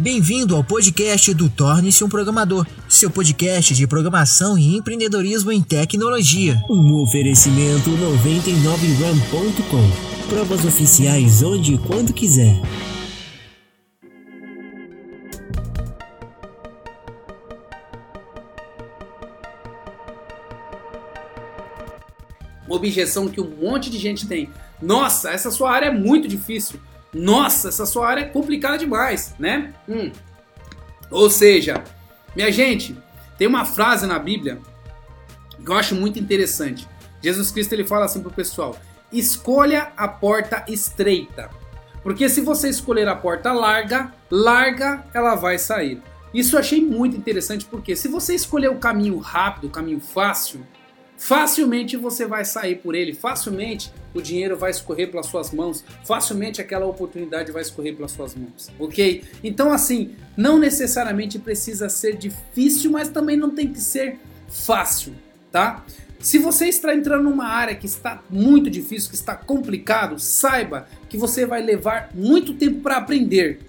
[0.00, 6.54] Bem-vindo ao podcast do Torne-se um Programador, seu podcast de programação e empreendedorismo em tecnologia.
[6.70, 10.28] Um oferecimento 99ram.com.
[10.28, 12.54] Provas oficiais onde e quando quiser.
[22.68, 24.48] Uma objeção que um monte de gente tem.
[24.80, 26.78] Nossa, essa sua área é muito difícil.
[27.12, 29.72] Nossa, essa sua área é complicada demais, né?
[29.88, 30.10] Hum.
[31.10, 31.82] Ou seja,
[32.36, 32.96] minha gente,
[33.36, 34.58] tem uma frase na Bíblia
[35.64, 36.88] que eu acho muito interessante.
[37.22, 38.76] Jesus Cristo ele fala assim pro pessoal:
[39.12, 41.50] escolha a porta estreita.
[42.02, 46.00] Porque se você escolher a porta larga, larga ela vai sair.
[46.32, 50.66] Isso eu achei muito interessante porque se você escolher o caminho rápido, o caminho fácil,
[51.18, 56.60] facilmente você vai sair por ele, facilmente o dinheiro vai escorrer pelas suas mãos, facilmente
[56.60, 59.24] aquela oportunidade vai escorrer pelas suas mãos, ok?
[59.42, 65.12] Então, assim, não necessariamente precisa ser difícil, mas também não tem que ser fácil,
[65.50, 65.84] tá?
[66.20, 71.16] Se você está entrando numa área que está muito difícil, que está complicado, saiba que
[71.16, 73.60] você vai levar muito tempo para aprender.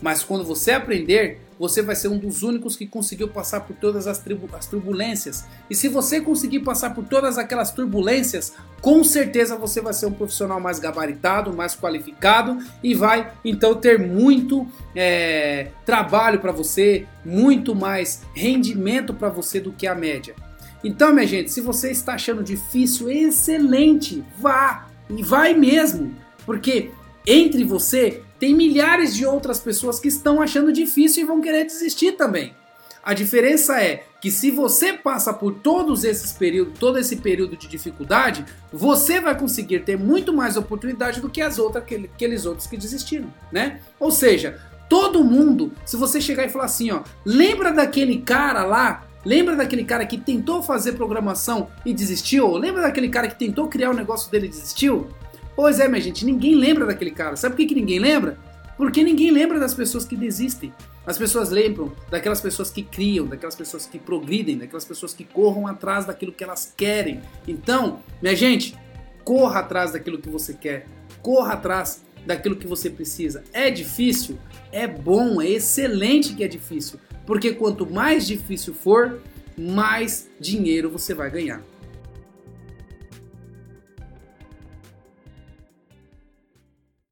[0.00, 4.08] Mas quando você aprender, você vai ser um dos únicos que conseguiu passar por todas
[4.08, 4.20] as,
[4.52, 5.44] as, turbulências.
[5.70, 10.12] E se você conseguir passar por todas aquelas turbulências, com certeza você vai ser um
[10.12, 17.76] profissional mais gabaritado, mais qualificado e vai então ter muito é, trabalho para você, muito
[17.76, 20.34] mais rendimento para você do que a média.
[20.82, 26.12] Então, minha gente, se você está achando difícil, excelente, vá e vai mesmo,
[26.44, 26.90] porque
[27.24, 32.16] entre você tem milhares de outras pessoas que estão achando difícil e vão querer desistir
[32.16, 32.52] também.
[33.00, 37.68] A diferença é que se você passa por todos esses períodos, todo esse período de
[37.68, 42.76] dificuldade, você vai conseguir ter muito mais oportunidade do que as outras, aqueles outros que
[42.76, 43.80] desistiram, né?
[44.00, 49.06] Ou seja, todo mundo, se você chegar e falar assim, ó, lembra daquele cara lá
[49.24, 52.56] Lembra daquele cara que tentou fazer programação e desistiu?
[52.56, 55.06] Lembra daquele cara que tentou criar o negócio dele e desistiu?
[55.54, 57.36] Pois é, minha gente, ninguém lembra daquele cara.
[57.36, 58.38] Sabe por que, que ninguém lembra?
[58.76, 60.72] Porque ninguém lembra das pessoas que desistem.
[61.06, 65.66] As pessoas lembram daquelas pessoas que criam, daquelas pessoas que progridem, daquelas pessoas que corram
[65.66, 67.20] atrás daquilo que elas querem.
[67.46, 68.76] Então, minha gente,
[69.24, 70.86] corra atrás daquilo que você quer.
[71.20, 73.42] Corra atrás daquilo que você precisa.
[73.52, 74.38] É difícil?
[74.70, 76.98] É bom, é excelente que é difícil.
[77.26, 79.20] Porque quanto mais difícil for,
[79.58, 81.62] mais dinheiro você vai ganhar.